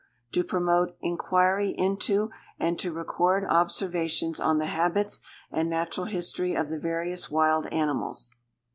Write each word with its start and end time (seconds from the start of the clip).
To 0.31 0.43
promote 0.43 0.97
inquiry 1.01 1.75
into, 1.77 2.31
and 2.59 2.79
to 2.79 2.91
record 2.91 3.45
observations 3.47 4.39
on 4.39 4.57
the 4.57 4.65
habits 4.65 5.21
and 5.51 5.69
natural 5.69 6.07
history 6.07 6.55
of, 6.55 6.69
the 6.71 6.79
various 6.79 7.29
wild 7.29 7.67
animals. 7.67 8.31